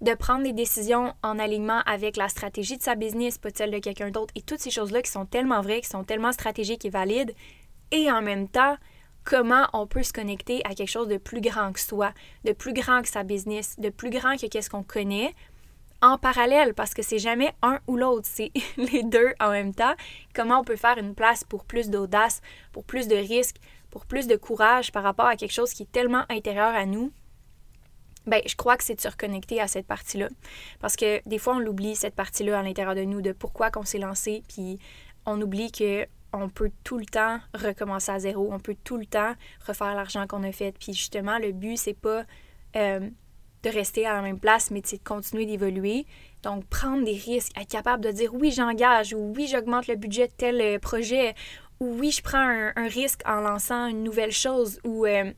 de 0.00 0.14
prendre 0.14 0.44
des 0.44 0.52
décisions 0.52 1.14
en 1.22 1.38
alignement 1.38 1.80
avec 1.86 2.16
la 2.16 2.28
stratégie 2.28 2.76
de 2.76 2.82
sa 2.82 2.94
business, 2.94 3.38
pas 3.38 3.50
celle 3.54 3.70
de 3.70 3.78
quelqu'un 3.78 4.10
d'autre, 4.10 4.32
et 4.36 4.42
toutes 4.42 4.60
ces 4.60 4.70
choses-là 4.70 5.02
qui 5.02 5.10
sont 5.10 5.26
tellement 5.26 5.60
vraies, 5.60 5.80
qui 5.80 5.88
sont 5.88 6.04
tellement 6.04 6.32
stratégiques 6.32 6.84
et 6.84 6.90
valides, 6.90 7.34
et 7.90 8.10
en 8.10 8.22
même 8.22 8.48
temps, 8.48 8.76
comment 9.24 9.66
on 9.72 9.86
peut 9.86 10.02
se 10.02 10.12
connecter 10.12 10.60
à 10.64 10.74
quelque 10.74 10.90
chose 10.90 11.08
de 11.08 11.16
plus 11.16 11.40
grand 11.40 11.72
que 11.72 11.80
soi, 11.80 12.12
de 12.44 12.52
plus 12.52 12.72
grand 12.72 13.02
que 13.02 13.08
sa 13.08 13.22
business, 13.22 13.78
de 13.78 13.88
plus 13.88 14.10
grand 14.10 14.36
que 14.36 14.46
qu'est-ce 14.46 14.70
qu'on 14.70 14.82
connaît, 14.82 15.34
en 16.04 16.18
parallèle 16.18 16.74
parce 16.74 16.92
que 16.92 17.02
c'est 17.02 17.18
jamais 17.18 17.54
un 17.62 17.80
ou 17.86 17.96
l'autre, 17.96 18.28
c'est 18.30 18.52
les 18.76 19.02
deux 19.02 19.32
en 19.40 19.50
même 19.50 19.74
temps. 19.74 19.94
Comment 20.34 20.60
on 20.60 20.64
peut 20.64 20.76
faire 20.76 20.98
une 20.98 21.14
place 21.14 21.44
pour 21.44 21.64
plus 21.64 21.88
d'audace, 21.88 22.42
pour 22.72 22.84
plus 22.84 23.08
de 23.08 23.16
risques, 23.16 23.56
pour 23.90 24.04
plus 24.04 24.26
de 24.26 24.36
courage 24.36 24.92
par 24.92 25.02
rapport 25.02 25.26
à 25.26 25.36
quelque 25.36 25.52
chose 25.52 25.72
qui 25.72 25.84
est 25.84 25.92
tellement 25.92 26.24
intérieur 26.28 26.74
à 26.74 26.84
nous? 26.84 27.10
Ben, 28.26 28.42
je 28.46 28.54
crois 28.54 28.76
que 28.76 28.84
c'est 28.84 28.94
de 28.94 29.00
se 29.00 29.08
reconnecter 29.08 29.60
à 29.60 29.68
cette 29.68 29.86
partie-là. 29.86 30.28
Parce 30.80 30.96
que 30.96 31.26
des 31.26 31.38
fois, 31.38 31.56
on 31.56 31.58
l'oublie, 31.58 31.96
cette 31.96 32.14
partie-là 32.14 32.58
à 32.58 32.62
l'intérieur 32.62 32.94
de 32.94 33.04
nous, 33.04 33.22
de 33.22 33.32
pourquoi 33.32 33.70
qu'on 33.70 33.84
s'est 33.84 33.98
lancé, 33.98 34.42
puis 34.48 34.78
on 35.26 35.40
oublie 35.40 35.72
que 35.72 36.06
on 36.32 36.48
peut 36.48 36.72
tout 36.82 36.98
le 36.98 37.06
temps 37.06 37.38
recommencer 37.54 38.10
à 38.10 38.18
zéro, 38.18 38.48
on 38.52 38.58
peut 38.58 38.76
tout 38.82 38.96
le 38.96 39.06
temps 39.06 39.34
refaire 39.66 39.94
l'argent 39.94 40.26
qu'on 40.26 40.42
a 40.42 40.52
fait. 40.52 40.72
Puis 40.78 40.92
justement, 40.92 41.38
le 41.38 41.52
but, 41.52 41.76
c'est 41.76 41.94
pas 41.94 42.24
euh, 42.76 43.08
de 43.64 43.70
rester 43.70 44.06
à 44.06 44.12
la 44.12 44.22
même 44.22 44.38
place, 44.38 44.70
mais 44.70 44.80
de 44.80 44.98
continuer 45.02 45.46
d'évoluer. 45.46 46.06
Donc, 46.42 46.64
prendre 46.66 47.04
des 47.04 47.16
risques, 47.16 47.58
être 47.58 47.70
capable 47.70 48.04
de 48.04 48.10
dire 48.10 48.34
oui, 48.34 48.50
j'engage, 48.50 49.14
ou 49.14 49.32
oui, 49.34 49.48
j'augmente 49.50 49.86
le 49.86 49.96
budget 49.96 50.28
de 50.28 50.32
tel 50.32 50.60
euh, 50.60 50.78
projet, 50.78 51.34
ou 51.80 51.96
oui, 51.98 52.10
je 52.10 52.22
prends 52.22 52.70
un, 52.76 52.88
risque 52.88 53.22
en 53.26 53.40
lançant 53.40 53.86
une 53.86 54.02
nouvelle 54.02 54.32
chose, 54.32 54.78
ou 54.84 55.06
euh, 55.06 55.32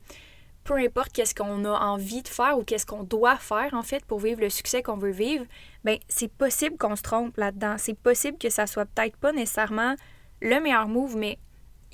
peu 0.63 0.75
importe 0.75 1.13
qu'est-ce 1.13 1.33
qu'on 1.33 1.63
a 1.63 1.79
envie 1.79 2.21
de 2.21 2.27
faire 2.27 2.57
ou 2.59 2.63
qu'est-ce 2.63 2.85
qu'on 2.85 3.03
doit 3.03 3.37
faire, 3.37 3.73
en 3.73 3.83
fait, 3.83 4.03
pour 4.05 4.19
vivre 4.19 4.41
le 4.41 4.49
succès 4.49 4.83
qu'on 4.83 4.97
veut 4.97 5.11
vivre, 5.11 5.45
bien, 5.85 5.97
c'est 6.09 6.31
possible 6.31 6.77
qu'on 6.77 6.95
se 6.95 7.03
trompe 7.03 7.37
là-dedans. 7.37 7.75
C'est 7.77 7.97
possible 7.97 8.37
que 8.37 8.49
ça 8.49 8.67
soit 8.67 8.85
peut-être 8.85 9.15
pas 9.15 9.31
nécessairement 9.31 9.95
le 10.41 10.59
meilleur 10.59 10.89
move, 10.89 11.15
mais 11.15 11.39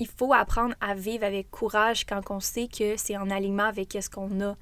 il 0.00 0.08
faut 0.08 0.34
apprendre 0.34 0.74
à 0.80 0.94
vivre 0.94 1.24
avec 1.24 1.50
courage 1.52 2.04
quand 2.04 2.20
on 2.30 2.40
sait 2.40 2.66
que 2.66 2.96
c'est 2.96 3.16
en 3.16 3.30
alignement 3.30 3.64
avec 3.64 3.96
ce 4.00 4.10
qu'on 4.10 4.40
a 4.40 4.56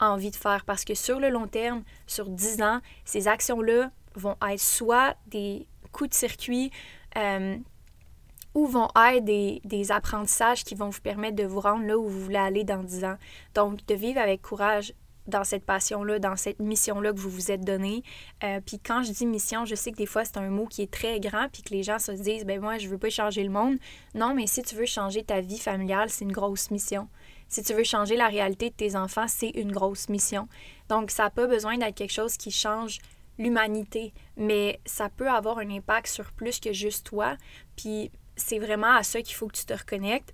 envie 0.00 0.30
de 0.30 0.36
faire 0.36 0.64
parce 0.64 0.84
que 0.84 0.94
sur 0.94 1.20
le 1.20 1.30
long 1.30 1.46
terme, 1.46 1.82
sur 2.06 2.28
10 2.28 2.62
ans, 2.62 2.80
ces 3.04 3.28
actions-là 3.28 3.90
vont 4.14 4.36
être 4.48 4.60
soit 4.60 5.16
des 5.26 5.66
coups 5.92 6.10
de 6.10 6.14
circuit 6.14 6.70
euh, 7.16 7.56
ou 8.54 8.66
vont 8.66 8.88
être 8.96 9.24
des, 9.24 9.60
des, 9.64 9.92
apprentissages 9.92 10.64
qui 10.64 10.74
vont 10.74 10.90
vous 10.90 11.00
permettre 11.00 11.36
de 11.36 11.44
vous 11.44 11.60
rendre 11.60 11.86
là 11.86 11.96
où 11.96 12.08
vous 12.08 12.20
voulez 12.20 12.36
aller 12.36 12.64
dans 12.64 12.82
10 12.82 13.04
ans. 13.04 13.16
Donc, 13.54 13.84
de 13.86 13.94
vivre 13.94 14.20
avec 14.20 14.42
courage 14.42 14.92
dans 15.26 15.44
cette 15.44 15.64
passion-là, 15.64 16.18
dans 16.18 16.36
cette 16.36 16.58
mission-là 16.58 17.12
que 17.12 17.18
vous 17.18 17.30
vous 17.30 17.50
êtes 17.50 17.64
donnée. 17.64 18.02
Euh, 18.44 18.60
puis 18.64 18.78
quand 18.78 19.02
je 19.02 19.12
dis 19.12 19.26
mission, 19.26 19.64
je 19.64 19.74
sais 19.74 19.92
que 19.92 19.96
des 19.96 20.06
fois, 20.06 20.24
c'est 20.24 20.36
un 20.36 20.50
mot 20.50 20.66
qui 20.66 20.82
est 20.82 20.90
très 20.90 21.20
grand, 21.20 21.48
puis 21.50 21.62
que 21.62 21.70
les 21.70 21.82
gens 21.82 21.98
se 21.98 22.12
disent, 22.12 22.44
ben 22.44 22.60
moi, 22.60 22.76
je 22.78 22.88
veux 22.88 22.98
pas 22.98 23.10
changer 23.10 23.42
le 23.42 23.50
monde. 23.50 23.76
Non, 24.14 24.34
mais 24.34 24.46
si 24.46 24.62
tu 24.62 24.74
veux 24.74 24.86
changer 24.86 25.22
ta 25.22 25.40
vie 25.40 25.58
familiale, 25.58 26.10
c'est 26.10 26.24
une 26.24 26.32
grosse 26.32 26.70
mission. 26.70 27.08
Si 27.50 27.62
tu 27.62 27.74
veux 27.74 27.84
changer 27.84 28.16
la 28.16 28.28
réalité 28.28 28.70
de 28.70 28.74
tes 28.74 28.96
enfants, 28.96 29.26
c'est 29.28 29.50
une 29.50 29.72
grosse 29.72 30.08
mission. 30.08 30.48
Donc, 30.88 31.10
ça 31.10 31.24
n'a 31.24 31.30
pas 31.30 31.46
besoin 31.46 31.76
d'être 31.76 31.96
quelque 31.96 32.12
chose 32.12 32.36
qui 32.36 32.50
change 32.50 33.00
l'humanité, 33.38 34.14
mais 34.36 34.80
ça 34.86 35.08
peut 35.08 35.28
avoir 35.28 35.58
un 35.58 35.68
impact 35.68 36.06
sur 36.06 36.32
plus 36.32 36.60
que 36.60 36.72
juste 36.72 37.06
toi. 37.06 37.36
Puis, 37.76 38.10
c'est 38.36 38.58
vraiment 38.58 38.94
à 38.94 39.02
ça 39.02 39.20
qu'il 39.20 39.34
faut 39.34 39.48
que 39.48 39.56
tu 39.56 39.66
te 39.66 39.74
reconnectes. 39.74 40.32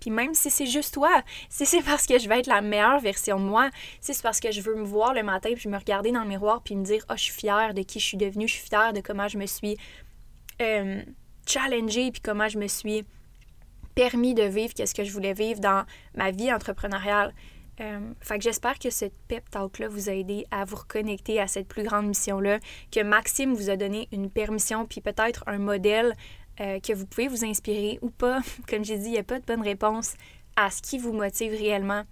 Puis 0.00 0.10
même 0.10 0.34
si 0.34 0.50
c'est 0.50 0.66
juste 0.66 0.94
toi, 0.94 1.22
si 1.48 1.66
c'est 1.66 1.82
parce 1.82 2.06
que 2.06 2.18
je 2.18 2.28
vais 2.28 2.38
être 2.38 2.46
la 2.46 2.60
meilleure 2.60 3.00
version 3.00 3.40
de 3.40 3.44
moi, 3.44 3.70
si 4.00 4.14
c'est 4.14 4.22
parce 4.22 4.40
que 4.40 4.52
je 4.52 4.60
veux 4.60 4.76
me 4.76 4.84
voir 4.84 5.14
le 5.14 5.22
matin 5.22 5.50
puis 5.56 5.68
me 5.68 5.78
regarder 5.78 6.12
dans 6.12 6.22
le 6.22 6.28
miroir 6.28 6.62
puis 6.62 6.76
me 6.76 6.84
dire 6.84 7.04
oh 7.10 7.14
je 7.16 7.22
suis 7.22 7.32
fière 7.32 7.74
de 7.74 7.82
qui 7.82 7.98
je 7.98 8.04
suis 8.04 8.16
devenue, 8.16 8.46
je 8.46 8.54
suis 8.54 8.68
fière 8.68 8.92
de 8.92 9.00
comment 9.00 9.26
je 9.26 9.38
me 9.38 9.46
suis 9.46 9.76
euh, 10.60 11.02
challengée 11.46 12.10
puis 12.12 12.20
comment 12.20 12.48
je 12.48 12.58
me 12.58 12.68
suis 12.68 13.04
permis 13.96 14.34
de 14.34 14.44
vivre 14.44 14.74
qu'est-ce 14.74 14.94
que 14.94 15.02
je 15.02 15.10
voulais 15.10 15.32
vivre 15.32 15.58
dans 15.58 15.84
ma 16.14 16.30
vie 16.30 16.52
entrepreneuriale. 16.52 17.34
Euh, 17.80 18.00
fait 18.20 18.38
que 18.38 18.44
j'espère 18.44 18.78
que 18.78 18.90
cette 18.90 19.14
pep 19.26 19.50
talk-là 19.50 19.88
vous 19.88 20.08
a 20.08 20.12
aidé 20.12 20.46
à 20.50 20.64
vous 20.64 20.76
reconnecter 20.76 21.40
à 21.40 21.46
cette 21.46 21.66
plus 21.66 21.82
grande 21.82 22.06
mission-là, 22.06 22.60
que 22.92 23.02
Maxime 23.02 23.54
vous 23.54 23.70
a 23.70 23.76
donné 23.76 24.08
une 24.12 24.30
permission, 24.30 24.86
puis 24.86 25.00
peut-être 25.00 25.42
un 25.46 25.58
modèle 25.58 26.14
euh, 26.60 26.78
que 26.78 26.92
vous 26.92 27.06
pouvez 27.06 27.28
vous 27.28 27.44
inspirer 27.44 27.98
ou 28.02 28.10
pas. 28.10 28.40
Comme 28.68 28.84
j'ai 28.84 28.98
dit, 28.98 29.06
il 29.06 29.12
n'y 29.12 29.18
a 29.18 29.24
pas 29.24 29.40
de 29.40 29.44
bonne 29.44 29.62
réponse 29.62 30.14
à 30.56 30.70
ce 30.70 30.80
qui 30.82 30.98
vous 30.98 31.12
motive 31.12 31.52
réellement. 31.52 32.04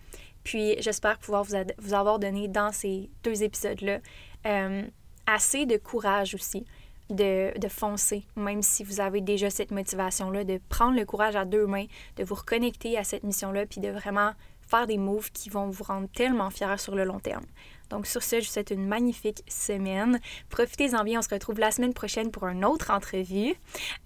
Puis 0.43 0.77
j'espère 0.81 1.19
pouvoir 1.19 1.45
vous, 1.45 1.95
avoir 1.95 2.19
donné 2.19 2.49
dans 2.49 2.73
ces 2.73 3.11
deux 3.23 3.43
épisodes-là 3.43 4.01
euh, 4.47 4.83
assez 5.27 5.65
de 5.65 5.77
courage 5.77 6.35
aussi 6.35 6.67
de, 7.11 7.53
foncer, 7.69 8.25
même 8.37 8.63
si 8.63 8.85
vous 8.85 9.01
avez 9.01 9.21
déjà 9.21 9.51
cette 9.51 9.71
motivation-là, 9.71 10.45
de 10.45 10.61
prendre 10.69 10.97
le 10.97 11.05
courage 11.05 11.37
à 11.37 11.45
deux 11.45 11.67
mains, 11.67 11.87
de 12.17 12.25
vous 12.25 12.35
reconnecter 12.35 12.97
à 12.97 13.05
cette 13.05 13.25
mission-là, 13.25 13.67
puis 13.67 13.81
de 13.81 13.89
vraiment 13.89 14.33
faire 14.67 14.87
des 14.87 14.99
moves 14.99 15.31
qui 15.31 15.51
vont 15.51 15.69
vous 15.69 15.85
rendre 15.85 16.09
tellement 16.09 16.51
fiers 16.51 16.79
sur 16.79 16.95
le 16.95 17.05
long 17.05 17.21
terme. 17.21 17.45
Donc 17.91 18.07
sur 18.07 18.23
ce, 18.23 18.41
je 18.41 18.47
vous 18.47 18.53
souhaite 18.53 18.71
une 18.71 18.87
magnifique 18.87 19.43
semaine. 19.47 20.19
Profitez-en 20.49 21.05
bien, 21.05 21.19
on 21.19 21.23
se 21.23 21.29
retrouve 21.29 21.59
la 21.59 21.71
semaine 21.71 21.93
prochaine 21.93 22.31
pour 22.31 22.47
une 22.47 22.65
autre 22.65 22.91
entrevue. 22.91 23.55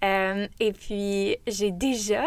Euh, 0.03 0.47
et 0.59 0.73
puis, 0.73 1.37
j'ai 1.47 1.71
déjà 1.71 2.25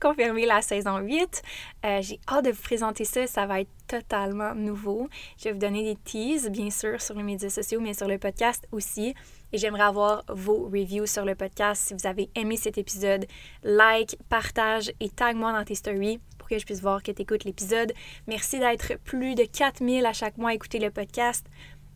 confirmé 0.00 0.46
la 0.46 0.62
saison 0.62 0.98
8. 0.98 1.42
Euh, 1.84 2.02
j'ai 2.02 2.20
hâte 2.28 2.44
de 2.44 2.50
vous 2.50 2.62
présenter 2.62 3.04
ça, 3.04 3.26
ça 3.26 3.46
va 3.46 3.62
être 3.62 3.70
totalement 3.88 4.54
nouveau. 4.54 5.08
Je 5.38 5.44
vais 5.44 5.52
vous 5.52 5.58
donner 5.58 5.82
des 5.82 5.96
teases, 5.96 6.48
bien 6.50 6.70
sûr, 6.70 7.00
sur 7.00 7.14
les 7.16 7.22
médias 7.22 7.50
sociaux, 7.50 7.80
mais 7.80 7.94
sur 7.94 8.06
le 8.06 8.18
podcast 8.18 8.68
aussi. 8.70 9.14
Et 9.52 9.58
j'aimerais 9.58 9.82
avoir 9.82 10.24
vos 10.28 10.68
reviews 10.68 11.06
sur 11.06 11.24
le 11.24 11.34
podcast. 11.34 11.82
Si 11.86 11.94
vous 11.94 12.06
avez 12.06 12.30
aimé 12.34 12.56
cet 12.56 12.78
épisode, 12.78 13.26
like, 13.62 14.16
partage 14.28 14.92
et 15.00 15.08
tag 15.08 15.36
moi 15.36 15.52
dans 15.52 15.64
tes 15.64 15.74
stories 15.74 16.20
que 16.50 16.58
je 16.58 16.66
puisse 16.66 16.82
voir 16.82 17.02
que 17.02 17.12
tu 17.12 17.22
écoutes 17.22 17.44
l'épisode. 17.44 17.92
Merci 18.26 18.58
d'être 18.58 18.98
plus 19.04 19.34
de 19.34 19.44
4000 19.44 20.04
à 20.04 20.12
chaque 20.12 20.36
mois 20.36 20.50
à 20.50 20.54
écouter 20.54 20.78
le 20.78 20.90
podcast. 20.90 21.46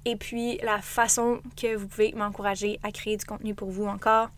Et 0.05 0.17
puis, 0.17 0.59
la 0.63 0.81
façon 0.81 1.41
que 1.57 1.75
vous 1.77 1.89
pouvez 1.89 2.13
m'encourager 2.13 2.79
à 2.83 2.93
créer 2.93 3.17
du 3.17 3.25
contenu 3.25 3.55
pour 3.55 3.71
vous 3.71 3.87
encore, 3.87 4.29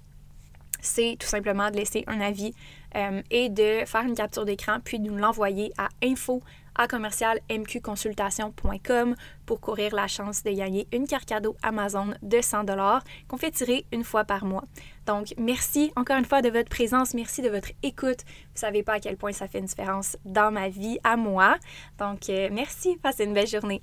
c'est 0.81 1.17
tout 1.19 1.27
simplement 1.27 1.71
de 1.71 1.77
laisser 1.77 2.05
un 2.07 2.21
avis 2.21 2.55
euh, 2.95 3.23
et 3.31 3.49
de 3.49 3.85
faire 3.85 4.03
une 4.03 4.15
capture 4.15 4.45
d'écran, 4.45 4.79
puis 4.83 4.99
de 4.99 5.11
nous 5.11 5.17
l'envoyer 5.17 5.73
à 5.77 5.89
info 6.03 6.43
à 6.77 6.89
commercial 6.89 7.41
mqconsultation.com 7.51 9.15
pour 9.45 9.61
courir 9.61 9.95
la 9.95 10.07
chance 10.07 10.43
de 10.43 10.51
gagner 10.51 10.89
une 10.93 11.07
carte 11.07 11.27
cadeau 11.27 11.57
Amazon 11.63 12.15
de 12.23 12.41
100 12.41 12.65
dollars 12.65 13.03
qu'on 13.29 13.37
fait 13.37 13.51
tirer 13.51 13.87
une 13.93 14.05
fois 14.05 14.25
par 14.25 14.45
mois. 14.45 14.65
Donc, 15.07 15.35
merci 15.39 15.93
encore 15.97 16.19
une 16.19 16.25
fois 16.25 16.43
de 16.43 16.51
votre 16.51 16.69
présence, 16.69 17.15
merci 17.15 17.43
de 17.43 17.49
votre 17.49 17.71
écoute. 17.83 18.21
Vous 18.27 18.61
savez 18.61 18.83
pas 18.83 18.95
à 18.95 19.01
quel 19.01 19.17
point 19.17 19.33
ça 19.33 19.49
fait 19.49 19.59
une 19.59 19.67
différence 19.67 20.17
dans 20.25 20.51
ma 20.51 20.69
vie 20.69 20.99
à 21.05 21.17
moi. 21.17 21.57
Donc, 21.99 22.29
euh, 22.29 22.49
merci, 22.53 22.97
passez 23.03 23.25
une 23.25 23.35
belle 23.35 23.47
journée. 23.47 23.83